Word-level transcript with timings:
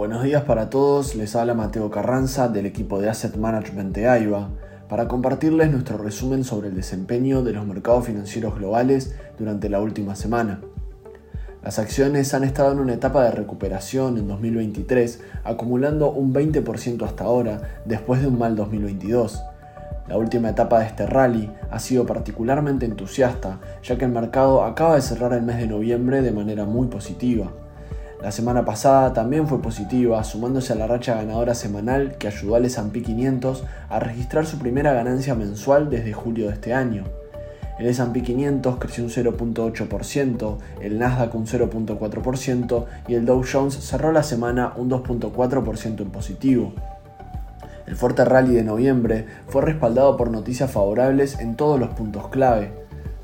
Buenos 0.00 0.22
días 0.22 0.44
para 0.44 0.70
todos, 0.70 1.14
les 1.14 1.36
habla 1.36 1.52
Mateo 1.52 1.90
Carranza 1.90 2.48
del 2.48 2.64
equipo 2.64 3.02
de 3.02 3.10
Asset 3.10 3.36
Management 3.36 3.94
de 3.94 4.08
AIBA 4.08 4.48
para 4.88 5.08
compartirles 5.08 5.70
nuestro 5.70 5.98
resumen 5.98 6.42
sobre 6.42 6.68
el 6.68 6.74
desempeño 6.74 7.42
de 7.42 7.52
los 7.52 7.66
mercados 7.66 8.06
financieros 8.06 8.54
globales 8.56 9.14
durante 9.38 9.68
la 9.68 9.78
última 9.78 10.16
semana. 10.16 10.62
Las 11.62 11.78
acciones 11.78 12.32
han 12.32 12.44
estado 12.44 12.72
en 12.72 12.78
una 12.78 12.94
etapa 12.94 13.22
de 13.24 13.32
recuperación 13.32 14.16
en 14.16 14.26
2023, 14.26 15.20
acumulando 15.44 16.10
un 16.10 16.32
20% 16.32 17.04
hasta 17.04 17.24
ahora, 17.24 17.82
después 17.84 18.22
de 18.22 18.28
un 18.28 18.38
mal 18.38 18.56
2022. 18.56 19.42
La 20.08 20.16
última 20.16 20.48
etapa 20.48 20.78
de 20.78 20.86
este 20.86 21.06
rally 21.06 21.52
ha 21.70 21.78
sido 21.78 22.06
particularmente 22.06 22.86
entusiasta, 22.86 23.60
ya 23.82 23.98
que 23.98 24.06
el 24.06 24.12
mercado 24.12 24.64
acaba 24.64 24.94
de 24.94 25.02
cerrar 25.02 25.34
el 25.34 25.42
mes 25.42 25.58
de 25.58 25.66
noviembre 25.66 26.22
de 26.22 26.32
manera 26.32 26.64
muy 26.64 26.86
positiva. 26.86 27.52
La 28.22 28.32
semana 28.32 28.66
pasada 28.66 29.14
también 29.14 29.48
fue 29.48 29.62
positiva, 29.62 30.22
sumándose 30.24 30.74
a 30.74 30.76
la 30.76 30.86
racha 30.86 31.14
ganadora 31.14 31.54
semanal 31.54 32.18
que 32.18 32.28
ayudó 32.28 32.56
al 32.56 32.66
S&P 32.66 33.02
500 33.02 33.64
a 33.88 33.98
registrar 33.98 34.44
su 34.44 34.58
primera 34.58 34.92
ganancia 34.92 35.34
mensual 35.34 35.88
desde 35.88 36.12
julio 36.12 36.48
de 36.48 36.52
este 36.52 36.74
año. 36.74 37.04
El 37.78 37.86
S&P 37.86 38.22
500 38.22 38.76
creció 38.78 39.04
un 39.04 39.10
0.8%, 39.10 40.58
el 40.82 40.98
Nasdaq 40.98 41.34
un 41.34 41.46
0.4% 41.46 42.84
y 43.08 43.14
el 43.14 43.24
Dow 43.24 43.42
Jones 43.50 43.74
cerró 43.74 44.12
la 44.12 44.22
semana 44.22 44.74
un 44.76 44.90
2.4% 44.90 46.02
en 46.02 46.10
positivo. 46.10 46.74
El 47.86 47.96
fuerte 47.96 48.26
rally 48.26 48.54
de 48.54 48.64
noviembre 48.64 49.24
fue 49.48 49.62
respaldado 49.62 50.18
por 50.18 50.30
noticias 50.30 50.70
favorables 50.70 51.40
en 51.40 51.56
todos 51.56 51.80
los 51.80 51.88
puntos 51.94 52.28
clave. 52.28 52.70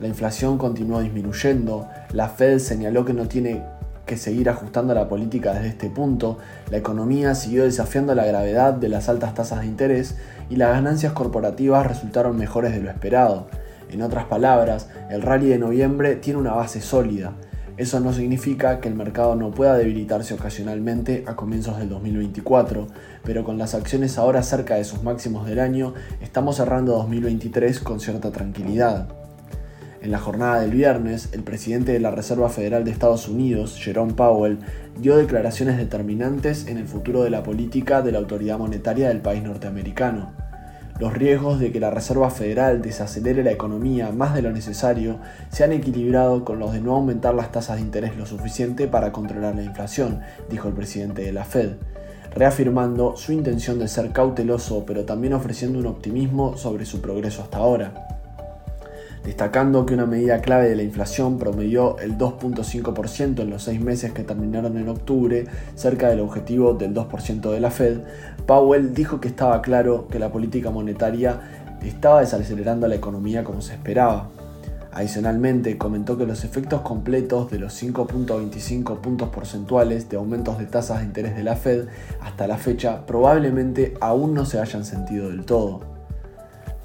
La 0.01 0.09
inflación 0.09 0.57
continuó 0.57 1.03
disminuyendo, 1.03 1.87
la 2.13 2.31
Fed 2.31 2.59
señaló 2.59 3.05
que 3.05 3.13
no 3.13 3.29
tiene 3.29 3.63
que 4.07 4.17
seguir 4.17 4.49
ajustando 4.49 4.95
la 4.95 5.09
política 5.09 5.53
desde 5.53 5.69
este 5.69 5.91
punto, 5.91 6.39
la 6.71 6.79
economía 6.79 7.35
siguió 7.35 7.65
desafiando 7.65 8.15
la 8.15 8.25
gravedad 8.25 8.73
de 8.73 8.89
las 8.89 9.09
altas 9.09 9.35
tasas 9.35 9.61
de 9.61 9.67
interés 9.67 10.17
y 10.49 10.57
las 10.57 10.71
ganancias 10.71 11.13
corporativas 11.13 11.87
resultaron 11.87 12.39
mejores 12.39 12.73
de 12.73 12.81
lo 12.81 12.91
esperado. 12.91 13.49
En 13.91 14.03
otras 14.03 14.25
palabras, 14.25 14.89
el 15.11 15.23
rally 15.23 15.49
de 15.49 15.59
noviembre 15.59 16.17
tiene 16.17 16.39
una 16.39 16.55
base 16.55 16.81
sólida. 16.81 17.35
Eso 17.77 18.01
no 18.01 18.13
significa 18.13 18.81
que 18.81 18.89
el 18.89 18.95
mercado 18.95 19.37
no 19.37 19.51
pueda 19.51 19.77
debilitarse 19.77 20.33
ocasionalmente 20.33 21.25
a 21.27 21.37
comienzos 21.37 21.77
del 21.77 21.91
2024, 21.91 22.87
pero 23.23 23.45
con 23.45 23.59
las 23.59 23.75
acciones 23.75 24.17
ahora 24.17 24.43
cerca 24.43 24.77
de 24.77 24.85
sus 24.85 25.03
máximos 25.03 25.47
del 25.47 25.61
año, 25.61 25.93
estamos 26.23 26.57
cerrando 26.57 26.93
2023 26.93 27.81
con 27.81 28.01
cierta 28.01 28.33
tranquilidad. 28.33 29.26
En 30.07 30.13
la 30.13 30.21
jornada 30.21 30.61
del 30.61 30.71
viernes, 30.71 31.31
el 31.33 31.43
presidente 31.43 31.91
de 31.91 31.99
la 31.99 32.13
Reserva 32.13 32.49
Federal 32.49 32.85
de 32.85 32.93
Estados 32.93 33.27
Unidos, 33.27 33.77
Jerome 33.77 34.15
Powell, 34.15 34.61
dio 35.01 35.17
declaraciones 35.17 35.79
determinantes 35.79 36.69
en 36.69 36.79
el 36.79 36.87
futuro 36.87 37.25
de 37.25 37.31
la 37.31 37.43
política 37.43 38.03
de 38.03 38.13
la 38.13 38.19
autoridad 38.19 38.57
monetaria 38.57 39.09
del 39.09 39.21
país 39.21 39.43
norteamericano. 39.43 40.31
Los 41.01 41.13
riesgos 41.13 41.59
de 41.59 41.73
que 41.73 41.81
la 41.81 41.91
Reserva 41.91 42.31
Federal 42.31 42.83
desacelere 42.83 43.43
la 43.43 43.51
economía 43.51 44.13
más 44.13 44.33
de 44.33 44.43
lo 44.43 44.53
necesario 44.53 45.19
se 45.51 45.65
han 45.65 45.73
equilibrado 45.73 46.45
con 46.45 46.61
los 46.61 46.73
de 46.73 46.81
no 46.81 46.95
aumentar 46.95 47.35
las 47.35 47.51
tasas 47.51 47.75
de 47.75 47.83
interés 47.83 48.17
lo 48.17 48.27
suficiente 48.27 48.87
para 48.87 49.11
controlar 49.11 49.57
la 49.57 49.65
inflación, 49.65 50.21
dijo 50.49 50.69
el 50.69 50.75
presidente 50.75 51.23
de 51.23 51.33
la 51.33 51.45
Fed, 51.45 51.71
reafirmando 52.33 53.17
su 53.17 53.33
intención 53.33 53.81
de 53.81 53.89
ser 53.89 54.13
cauteloso 54.13 54.85
pero 54.87 55.05
también 55.05 55.33
ofreciendo 55.33 55.81
un 55.81 55.87
optimismo 55.87 56.57
sobre 56.57 56.87
su 56.87 57.01
progreso 57.01 57.43
hasta 57.43 57.59
ahora 57.59 58.16
destacando 59.27 59.85
que 59.85 59.95
una 59.95 60.07
medida 60.07 60.41
clave 60.41 60.69
de 60.69 60.77
la 60.77 60.85
inflación 60.85 61.37
promedió 61.37 61.99
el 61.99 62.17
2.5% 62.17 63.41
en 63.41 63.51
los 63.51 63.65
seis 63.65 63.81
meses 63.81 64.13
que 64.13 64.23
terminaron 64.23 64.79
en 64.79 64.89
octubre, 64.89 65.47
cerca 65.75 66.09
del 66.09 66.21
objetivo 66.21 66.75
del 66.75 66.95
2% 66.95 67.51
de 67.51 67.59
la 67.59 67.73
Fed, 67.73 68.03
Powell 68.47 68.95
dijo 68.95 69.21
que 69.21 69.27
estaba 69.27 69.61
claro 69.63 70.07
que 70.07 70.21
la 70.21 70.31
política 70.31 70.71
monetaria 70.71 71.41
estaba 71.83 72.21
desacelerando 72.21 72.87
la 72.87 72.95
economía 72.95 73.43
como 73.43 73.63
se 73.63 73.75
esperaba. 73.75 74.29
Adicionalmente, 74.93 75.77
comentó 75.77 76.17
que 76.17 76.25
los 76.25 76.45
efectos 76.45 76.83
completos 76.83 77.51
de 77.51 77.59
los 77.59 77.83
5.25 77.83 79.01
puntos 79.01 79.31
porcentuales 79.31 80.09
de 80.09 80.19
aumentos 80.19 80.57
de 80.57 80.67
tasas 80.67 81.01
de 81.01 81.05
interés 81.05 81.35
de 81.35 81.43
la 81.43 81.57
Fed 81.57 81.89
hasta 82.21 82.47
la 82.47 82.59
fecha 82.59 83.05
probablemente 83.07 83.95
aún 84.01 84.35
no 84.35 84.47
se 84.47 84.61
hayan 84.61 84.85
sentido 84.85 85.29
del 85.31 85.45
todo. 85.45 85.96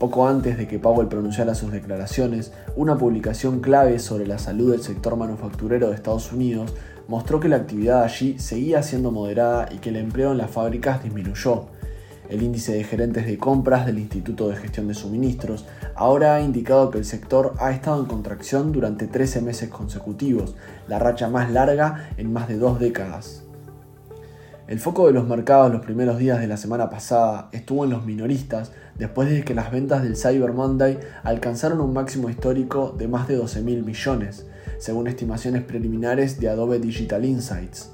Poco 0.01 0.27
antes 0.27 0.57
de 0.57 0.67
que 0.67 0.79
Powell 0.79 1.09
pronunciara 1.09 1.53
sus 1.53 1.71
declaraciones, 1.71 2.51
una 2.75 2.97
publicación 2.97 3.59
clave 3.59 3.99
sobre 3.99 4.25
la 4.25 4.39
salud 4.39 4.71
del 4.71 4.81
sector 4.81 5.15
manufacturero 5.15 5.89
de 5.89 5.95
Estados 5.95 6.31
Unidos 6.31 6.73
mostró 7.07 7.39
que 7.39 7.47
la 7.47 7.57
actividad 7.57 8.01
allí 8.01 8.39
seguía 8.39 8.81
siendo 8.81 9.11
moderada 9.11 9.69
y 9.71 9.77
que 9.77 9.89
el 9.89 9.97
empleo 9.97 10.31
en 10.31 10.39
las 10.39 10.49
fábricas 10.49 11.03
disminuyó. 11.03 11.67
El 12.29 12.41
índice 12.41 12.73
de 12.73 12.83
gerentes 12.83 13.27
de 13.27 13.37
compras 13.37 13.85
del 13.85 13.99
Instituto 13.99 14.49
de 14.49 14.55
Gestión 14.55 14.87
de 14.87 14.95
Suministros 14.95 15.67
ahora 15.93 16.33
ha 16.33 16.41
indicado 16.41 16.89
que 16.89 16.97
el 16.97 17.05
sector 17.05 17.53
ha 17.59 17.69
estado 17.69 17.99
en 17.99 18.07
contracción 18.07 18.71
durante 18.71 19.05
13 19.05 19.41
meses 19.41 19.69
consecutivos, 19.69 20.55
la 20.87 20.97
racha 20.97 21.29
más 21.29 21.51
larga 21.51 22.09
en 22.17 22.33
más 22.33 22.47
de 22.47 22.57
dos 22.57 22.79
décadas. 22.79 23.43
El 24.71 24.79
foco 24.79 25.07
de 25.07 25.11
los 25.11 25.27
mercados 25.27 25.69
los 25.69 25.81
primeros 25.81 26.17
días 26.17 26.39
de 26.39 26.47
la 26.47 26.55
semana 26.55 26.89
pasada 26.89 27.49
estuvo 27.51 27.83
en 27.83 27.89
los 27.89 28.05
minoristas 28.05 28.71
después 28.97 29.29
de 29.29 29.43
que 29.43 29.53
las 29.53 29.69
ventas 29.69 30.01
del 30.01 30.15
Cyber 30.15 30.53
Monday 30.53 30.97
alcanzaron 31.23 31.81
un 31.81 31.91
máximo 31.91 32.29
histórico 32.29 32.95
de 32.97 33.09
más 33.09 33.27
de 33.27 33.35
12 33.35 33.63
mil 33.63 33.83
millones, 33.83 34.45
según 34.77 35.07
estimaciones 35.07 35.63
preliminares 35.63 36.39
de 36.39 36.47
Adobe 36.47 36.79
Digital 36.79 37.25
Insights. 37.25 37.91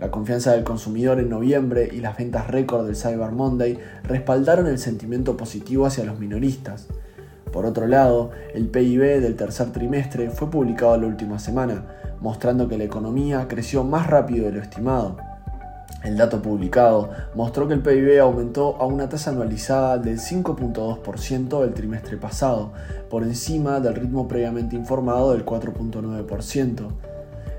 La 0.00 0.10
confianza 0.10 0.52
del 0.52 0.64
consumidor 0.64 1.20
en 1.20 1.28
noviembre 1.28 1.90
y 1.92 2.00
las 2.00 2.16
ventas 2.16 2.48
récord 2.48 2.86
del 2.86 2.96
Cyber 2.96 3.32
Monday 3.32 3.78
respaldaron 4.04 4.66
el 4.66 4.78
sentimiento 4.78 5.36
positivo 5.36 5.84
hacia 5.84 6.04
los 6.04 6.18
minoristas. 6.18 6.86
Por 7.52 7.66
otro 7.66 7.86
lado, 7.86 8.30
el 8.54 8.68
PIB 8.68 9.20
del 9.20 9.36
tercer 9.36 9.72
trimestre 9.72 10.30
fue 10.30 10.50
publicado 10.50 10.96
la 10.96 11.06
última 11.06 11.38
semana, 11.38 11.84
mostrando 12.22 12.66
que 12.66 12.78
la 12.78 12.84
economía 12.84 13.46
creció 13.46 13.84
más 13.84 14.06
rápido 14.06 14.46
de 14.46 14.52
lo 14.52 14.62
estimado. 14.62 15.27
El 16.04 16.16
dato 16.16 16.40
publicado 16.40 17.10
mostró 17.34 17.66
que 17.66 17.74
el 17.74 17.82
PIB 17.82 18.20
aumentó 18.20 18.76
a 18.76 18.86
una 18.86 19.08
tasa 19.08 19.30
anualizada 19.30 19.98
del 19.98 20.18
5.2% 20.18 21.60
del 21.60 21.74
trimestre 21.74 22.16
pasado, 22.16 22.72
por 23.10 23.24
encima 23.24 23.80
del 23.80 23.96
ritmo 23.96 24.28
previamente 24.28 24.76
informado 24.76 25.32
del 25.32 25.44
4.9%. 25.44 26.88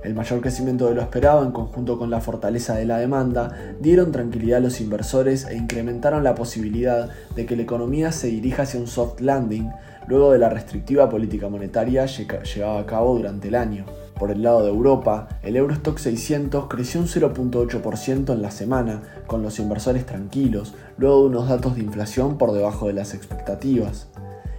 El 0.03 0.15
mayor 0.15 0.39
crecimiento 0.39 0.87
de 0.87 0.95
lo 0.95 1.01
esperado 1.01 1.43
en 1.43 1.51
conjunto 1.51 1.99
con 1.99 2.09
la 2.09 2.21
fortaleza 2.21 2.75
de 2.75 2.85
la 2.85 2.97
demanda 2.97 3.53
dieron 3.81 4.13
tranquilidad 4.13 4.59
a 4.59 4.61
los 4.61 4.79
inversores 4.79 5.45
e 5.45 5.57
incrementaron 5.57 6.23
la 6.23 6.35
posibilidad 6.35 7.09
de 7.35 7.45
que 7.45 7.57
la 7.57 7.63
economía 7.63 8.13
se 8.13 8.27
dirija 8.27 8.63
hacia 8.63 8.79
un 8.79 8.87
soft 8.87 9.19
landing 9.19 9.69
luego 10.09 10.31
de 10.31 10.39
la 10.39 10.49
restrictiva 10.49 11.07
política 11.07 11.49
monetaria 11.49 12.07
llevada 12.07 12.79
a 12.79 12.85
cabo 12.87 13.15
durante 13.15 13.47
el 13.47 13.55
año. 13.55 13.85
Por 14.17 14.31
el 14.31 14.41
lado 14.41 14.63
de 14.63 14.69
Europa, 14.69 15.29
el 15.43 15.55
Eurostock 15.55 15.99
600 15.99 16.65
creció 16.67 16.99
un 16.99 17.05
0.8% 17.05 18.33
en 18.33 18.41
la 18.41 18.49
semana, 18.49 19.03
con 19.27 19.43
los 19.43 19.59
inversores 19.59 20.07
tranquilos, 20.07 20.73
luego 20.97 21.21
de 21.21 21.27
unos 21.27 21.47
datos 21.47 21.75
de 21.75 21.83
inflación 21.83 22.39
por 22.39 22.53
debajo 22.53 22.87
de 22.87 22.93
las 22.93 23.13
expectativas. 23.13 24.07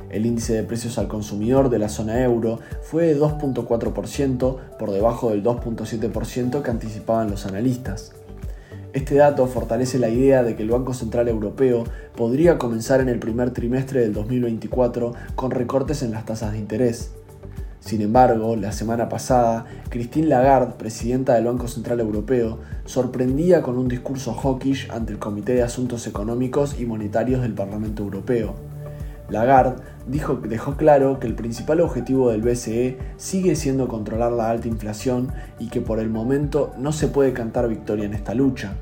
El 0.08 0.24
índice 0.24 0.54
de 0.54 0.62
precios 0.62 0.98
al 0.98 1.08
consumidor 1.08 1.68
de 1.68 1.80
la 1.80 1.88
zona 1.88 2.22
euro 2.22 2.60
fue 2.82 3.06
de 3.06 3.20
2.4% 3.20 4.56
por 4.78 4.92
debajo 4.92 5.30
del 5.30 5.42
2.7% 5.42 6.62
que 6.62 6.70
anticipaban 6.70 7.28
los 7.28 7.44
analistas. 7.44 8.12
Este 8.92 9.14
dato 9.14 9.46
fortalece 9.46 10.00
la 10.00 10.08
idea 10.08 10.42
de 10.42 10.56
que 10.56 10.64
el 10.64 10.70
Banco 10.70 10.94
Central 10.94 11.28
Europeo 11.28 11.84
podría 12.16 12.58
comenzar 12.58 13.00
en 13.00 13.08
el 13.08 13.20
primer 13.20 13.52
trimestre 13.52 14.00
del 14.00 14.12
2024 14.12 15.12
con 15.36 15.52
recortes 15.52 16.02
en 16.02 16.10
las 16.10 16.24
tasas 16.24 16.52
de 16.52 16.58
interés. 16.58 17.12
Sin 17.78 18.02
embargo, 18.02 18.56
la 18.56 18.72
semana 18.72 19.08
pasada, 19.08 19.64
Christine 19.90 20.26
Lagarde, 20.26 20.74
presidenta 20.76 21.34
del 21.34 21.46
Banco 21.46 21.68
Central 21.68 22.00
Europeo, 22.00 22.58
sorprendía 22.84 23.62
con 23.62 23.78
un 23.78 23.86
discurso 23.86 24.34
hawkish 24.34 24.90
ante 24.90 25.12
el 25.12 25.20
Comité 25.20 25.54
de 25.54 25.62
Asuntos 25.62 26.08
Económicos 26.08 26.78
y 26.80 26.84
Monetarios 26.84 27.42
del 27.42 27.54
Parlamento 27.54 28.02
Europeo. 28.02 28.69
Lagarde 29.30 29.82
dijo, 30.06 30.34
dejó 30.36 30.76
claro 30.76 31.20
que 31.20 31.26
el 31.26 31.34
principal 31.34 31.80
objetivo 31.80 32.30
del 32.30 32.42
BCE 32.42 32.98
sigue 33.16 33.56
siendo 33.56 33.88
controlar 33.88 34.32
la 34.32 34.50
alta 34.50 34.68
inflación 34.68 35.32
y 35.58 35.68
que 35.68 35.80
por 35.80 35.98
el 36.00 36.10
momento 36.10 36.72
no 36.76 36.92
se 36.92 37.08
puede 37.08 37.32
cantar 37.32 37.68
victoria 37.68 38.04
en 38.04 38.14
esta 38.14 38.34
lucha. 38.34 38.74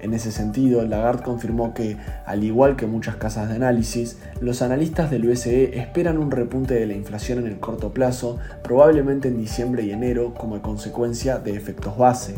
En 0.00 0.14
ese 0.14 0.32
sentido, 0.32 0.82
Lagarde 0.82 1.22
confirmó 1.22 1.74
que, 1.74 1.98
al 2.24 2.42
igual 2.42 2.74
que 2.74 2.86
muchas 2.86 3.16
casas 3.16 3.50
de 3.50 3.56
análisis, 3.56 4.18
los 4.40 4.62
analistas 4.62 5.10
del 5.10 5.26
BCE 5.26 5.78
esperan 5.78 6.16
un 6.16 6.30
repunte 6.30 6.74
de 6.74 6.86
la 6.86 6.94
inflación 6.94 7.40
en 7.40 7.46
el 7.46 7.60
corto 7.60 7.92
plazo, 7.92 8.38
probablemente 8.62 9.28
en 9.28 9.36
diciembre 9.36 9.82
y 9.82 9.90
enero 9.90 10.32
como 10.32 10.60
consecuencia 10.62 11.38
de 11.38 11.54
efectos 11.54 11.98
base. 11.98 12.36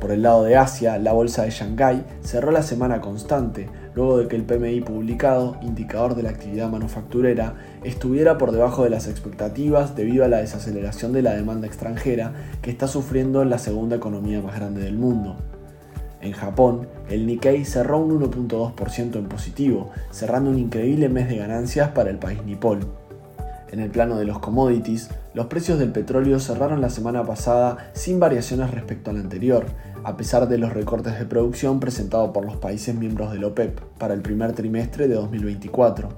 Por 0.00 0.12
el 0.12 0.22
lado 0.22 0.44
de 0.44 0.56
Asia, 0.56 0.98
la 0.98 1.12
bolsa 1.12 1.42
de 1.42 1.50
Shanghái 1.50 2.04
cerró 2.22 2.52
la 2.52 2.62
semana 2.62 3.00
constante, 3.00 3.68
luego 3.96 4.18
de 4.18 4.28
que 4.28 4.36
el 4.36 4.44
PMI 4.44 4.82
publicado, 4.82 5.56
indicador 5.62 6.14
de 6.14 6.22
la 6.22 6.30
actividad 6.30 6.70
manufacturera, 6.70 7.54
estuviera 7.82 8.36
por 8.36 8.52
debajo 8.52 8.84
de 8.84 8.90
las 8.90 9.08
expectativas 9.08 9.96
debido 9.96 10.24
a 10.24 10.28
la 10.28 10.36
desaceleración 10.36 11.14
de 11.14 11.22
la 11.22 11.34
demanda 11.34 11.66
extranjera 11.66 12.34
que 12.60 12.70
está 12.70 12.86
sufriendo 12.88 13.42
la 13.44 13.58
segunda 13.58 13.96
economía 13.96 14.42
más 14.42 14.54
grande 14.54 14.82
del 14.82 14.98
mundo. 14.98 15.36
En 16.20 16.32
Japón, 16.32 16.88
el 17.08 17.26
Nikkei 17.26 17.64
cerró 17.64 17.98
un 17.98 18.20
1.2% 18.20 19.16
en 19.16 19.28
positivo, 19.28 19.90
cerrando 20.10 20.50
un 20.50 20.58
increíble 20.58 21.08
mes 21.08 21.28
de 21.28 21.38
ganancias 21.38 21.90
para 21.90 22.10
el 22.10 22.18
país 22.18 22.44
nipón. 22.44 22.80
En 23.70 23.80
el 23.80 23.90
plano 23.90 24.16
de 24.18 24.26
los 24.26 24.38
commodities, 24.38 25.08
los 25.34 25.46
precios 25.46 25.78
del 25.78 25.92
petróleo 25.92 26.38
cerraron 26.38 26.80
la 26.80 26.90
semana 26.90 27.24
pasada 27.24 27.90
sin 27.94 28.20
variaciones 28.20 28.70
respecto 28.70 29.10
al 29.10 29.16
anterior, 29.16 29.66
a 30.06 30.16
pesar 30.16 30.46
de 30.46 30.56
los 30.56 30.72
recortes 30.72 31.18
de 31.18 31.26
producción 31.26 31.80
presentados 31.80 32.30
por 32.30 32.44
los 32.44 32.58
países 32.58 32.94
miembros 32.94 33.32
del 33.32 33.42
OPEP 33.42 33.80
para 33.98 34.14
el 34.14 34.22
primer 34.22 34.52
trimestre 34.52 35.08
de 35.08 35.16
2024. 35.16 36.08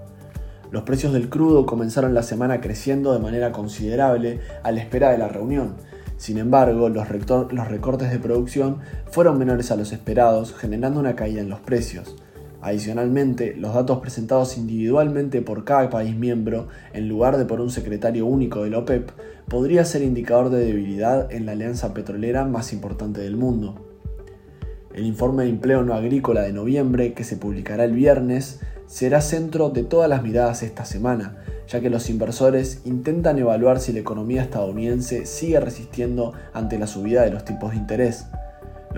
Los 0.70 0.82
precios 0.82 1.14
del 1.14 1.30
crudo 1.30 1.64
comenzaron 1.64 2.12
la 2.12 2.22
semana 2.22 2.60
creciendo 2.60 3.14
de 3.14 3.18
manera 3.18 3.50
considerable 3.50 4.40
a 4.62 4.72
la 4.72 4.80
espera 4.80 5.10
de 5.10 5.16
la 5.16 5.28
reunión, 5.28 5.76
sin 6.18 6.36
embargo, 6.36 6.88
los, 6.88 7.08
recortes 7.08 8.10
de 8.10 8.18
producción 8.18 8.80
fueron 9.10 9.38
menores 9.38 9.70
a 9.70 9.76
los 9.76 9.92
esperados, 9.92 10.52
generando 10.52 10.98
una 10.98 11.14
caída 11.14 11.40
en 11.40 11.48
los 11.48 11.60
precios. 11.60 12.16
Adicionalmente, 12.60 13.54
los 13.56 13.74
datos 13.74 14.00
presentados 14.00 14.58
individualmente 14.58 15.42
por 15.42 15.64
cada 15.64 15.90
país 15.90 16.16
miembro, 16.16 16.68
en 16.92 17.08
lugar 17.08 17.38
de 17.38 17.44
por 17.44 17.60
un 17.60 17.70
secretario 17.70 18.26
único 18.26 18.64
de 18.64 18.70
la 18.70 18.78
OPEP, 18.78 19.10
podría 19.48 19.84
ser 19.84 20.02
indicador 20.02 20.50
de 20.50 20.64
debilidad 20.64 21.32
en 21.32 21.46
la 21.46 21.52
alianza 21.52 21.94
petrolera 21.94 22.44
más 22.44 22.72
importante 22.72 23.20
del 23.20 23.36
mundo. 23.36 23.84
El 24.92 25.06
informe 25.06 25.44
de 25.44 25.50
empleo 25.50 25.84
no 25.84 25.94
agrícola 25.94 26.42
de 26.42 26.52
noviembre, 26.52 27.12
que 27.12 27.22
se 27.22 27.36
publicará 27.36 27.84
el 27.84 27.92
viernes, 27.92 28.60
será 28.86 29.20
centro 29.20 29.70
de 29.70 29.84
todas 29.84 30.08
las 30.08 30.24
miradas 30.24 30.64
esta 30.64 30.84
semana, 30.84 31.36
ya 31.68 31.80
que 31.80 31.90
los 31.90 32.10
inversores 32.10 32.80
intentan 32.84 33.38
evaluar 33.38 33.78
si 33.78 33.92
la 33.92 34.00
economía 34.00 34.42
estadounidense 34.42 35.26
sigue 35.26 35.60
resistiendo 35.60 36.32
ante 36.52 36.78
la 36.78 36.88
subida 36.88 37.22
de 37.22 37.30
los 37.30 37.44
tipos 37.44 37.70
de 37.70 37.76
interés. 37.76 38.26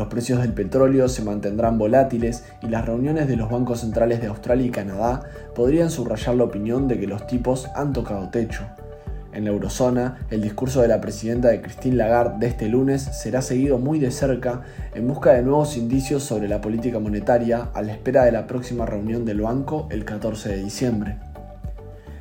Los 0.01 0.09
precios 0.09 0.41
del 0.41 0.55
petróleo 0.55 1.11
se 1.11 1.21
mantendrán 1.21 1.77
volátiles 1.77 2.45
y 2.63 2.69
las 2.69 2.87
reuniones 2.87 3.29
de 3.29 3.37
los 3.37 3.51
bancos 3.51 3.81
centrales 3.81 4.23
de 4.23 4.29
Australia 4.29 4.65
y 4.65 4.71
Canadá 4.71 5.25
podrían 5.55 5.91
subrayar 5.91 6.37
la 6.37 6.45
opinión 6.45 6.89
de 6.89 6.99
que 6.99 7.07
los 7.07 7.27
tipos 7.27 7.69
han 7.77 7.93
tocado 7.93 8.31
techo. 8.31 8.63
En 9.35 9.45
la 9.45 9.51
eurozona, 9.51 10.21
el 10.31 10.41
discurso 10.41 10.81
de 10.81 10.89
la 10.89 11.03
presidenta 11.03 11.49
de 11.49 11.61
Christine 11.61 11.97
Lagarde 11.97 12.39
de 12.39 12.47
este 12.47 12.71
lunes 12.71 13.03
será 13.03 13.43
seguido 13.43 13.77
muy 13.77 13.99
de 13.99 14.11
cerca 14.11 14.63
en 14.95 15.07
busca 15.07 15.33
de 15.33 15.43
nuevos 15.43 15.77
indicios 15.77 16.23
sobre 16.23 16.49
la 16.49 16.63
política 16.63 16.99
monetaria 16.99 17.69
a 17.75 17.83
la 17.83 17.93
espera 17.93 18.25
de 18.25 18.33
la 18.33 18.47
próxima 18.47 18.87
reunión 18.87 19.27
del 19.27 19.43
banco 19.43 19.87
el 19.91 20.07
14 20.07 20.49
de 20.49 20.65
diciembre. 20.65 21.30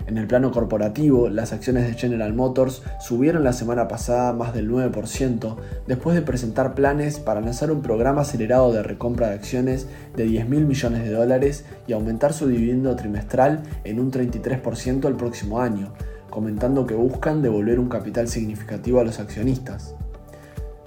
En 0.09 0.17
el 0.17 0.25
plano 0.25 0.49
corporativo, 0.49 1.29
las 1.29 1.53
acciones 1.53 1.85
de 1.85 1.93
General 1.93 2.33
Motors 2.33 2.81
subieron 2.99 3.43
la 3.43 3.53
semana 3.53 3.87
pasada 3.87 4.33
más 4.33 4.55
del 4.55 4.67
9% 4.67 5.55
después 5.85 6.15
de 6.15 6.23
presentar 6.23 6.73
planes 6.73 7.19
para 7.19 7.41
lanzar 7.41 7.69
un 7.69 7.83
programa 7.83 8.21
acelerado 8.21 8.73
de 8.73 8.81
recompra 8.81 9.27
de 9.27 9.35
acciones 9.35 9.85
de 10.15 10.23
10 10.23 10.49
mil 10.49 10.65
millones 10.65 11.03
de 11.03 11.11
dólares 11.11 11.63
y 11.85 11.93
aumentar 11.93 12.33
su 12.33 12.47
dividendo 12.47 12.95
trimestral 12.95 13.61
en 13.83 13.99
un 13.99 14.11
33% 14.11 15.07
el 15.07 15.13
próximo 15.13 15.61
año, 15.61 15.93
comentando 16.31 16.87
que 16.87 16.95
buscan 16.95 17.43
devolver 17.43 17.79
un 17.79 17.87
capital 17.87 18.27
significativo 18.27 18.99
a 18.99 19.03
los 19.03 19.19
accionistas. 19.19 19.93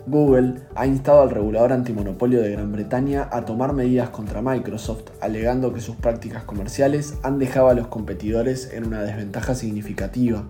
Google 0.07 0.55
ha 0.75 0.87
instado 0.87 1.23
al 1.23 1.31
regulador 1.31 1.73
antimonopolio 1.73 2.43
de 2.43 2.51
Gran 2.51 2.73
Bretaña 2.73 3.29
a 3.31 3.45
tomar 3.45 3.73
medidas 3.73 4.11
contra 4.11 4.43
Microsoft, 4.43 5.11
alegando 5.21 5.73
que 5.73 5.81
sus 5.81 5.95
prácticas 5.95 6.43
comerciales 6.43 7.15
han 7.23 7.39
dejado 7.39 7.69
a 7.69 7.75
los 7.75 7.87
competidores 7.87 8.73
en 8.73 8.87
una 8.87 9.03
desventaja 9.03 9.55
significativa. 9.55 10.43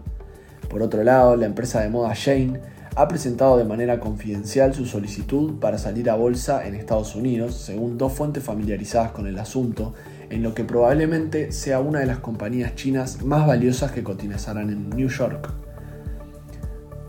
Por 0.71 0.81
otro 0.81 1.05
lado, 1.05 1.37
la 1.37 1.45
empresa 1.45 1.81
de 1.83 1.91
moda 1.91 2.15
Shane 2.15 2.61
ha 2.97 3.09
presentado 3.09 3.59
de 3.59 3.65
manera 3.65 4.01
confidencial 4.01 4.75
su 4.75 4.87
solicitud 4.87 5.59
para 5.61 5.77
salir 5.77 6.09
a 6.09 6.15
bolsa 6.15 6.67
en 6.67 6.75
Estados 6.75 7.15
Unidos, 7.15 7.55
según 7.55 7.99
dos 7.99 8.15
fuentes 8.15 8.43
familiarizadas 8.43 9.13
con 9.13 9.27
el 9.27 9.39
asunto, 9.39 9.93
en 10.31 10.43
lo 10.43 10.55
que 10.55 10.65
probablemente 10.65 11.53
sea 11.53 11.81
una 11.81 12.01
de 12.01 12.07
las 12.07 12.19
compañías 12.19 12.75
chinas 12.75 13.23
más 13.23 13.47
valiosas 13.47 13.93
que 13.93 14.03
cotizarán 14.03 14.71
en 14.71 14.89
New 14.91 15.09
York. 15.09 15.51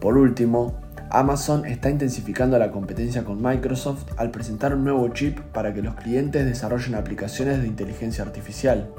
Por 0.02 0.18
último, 0.18 0.83
Amazon 1.16 1.68
está 1.68 1.92
intensificando 1.92 2.58
la 2.58 2.72
competencia 2.72 3.24
con 3.24 3.40
Microsoft 3.40 4.04
al 4.18 4.32
presentar 4.32 4.74
un 4.74 4.84
nuevo 4.84 5.08
chip 5.10 5.40
para 5.54 5.72
que 5.72 5.84
los 5.84 5.94
clientes 5.94 6.44
desarrollen 6.44 6.96
aplicaciones 6.96 7.62
de 7.62 7.68
inteligencia 7.68 8.24
artificial. 8.24 8.90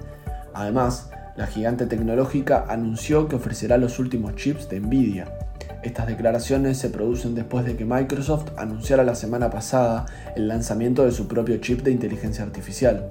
Además, 0.55 1.11
la 1.35 1.49
gigante 1.49 1.87
tecnológica 1.87 2.67
anunció 2.69 3.27
que 3.27 3.35
ofrecerá 3.35 3.79
los 3.79 3.99
últimos 3.99 4.37
chips 4.37 4.69
de 4.69 4.79
Nvidia. 4.79 5.27
Estas 5.83 6.07
declaraciones 6.07 6.79
se 6.79 6.89
producen 6.89 7.35
después 7.35 7.65
de 7.65 7.75
que 7.75 7.85
Microsoft 7.85 8.53
anunciara 8.57 9.03
la 9.03 9.17
semana 9.17 9.51
pasada 9.51 10.07
el 10.37 10.47
lanzamiento 10.47 11.05
de 11.05 11.11
su 11.11 11.27
propio 11.27 11.57
chip 11.57 11.83
de 11.83 11.91
inteligencia 11.91 12.45
artificial. 12.45 13.11